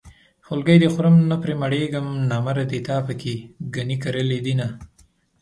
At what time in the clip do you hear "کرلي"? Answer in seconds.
4.03-4.39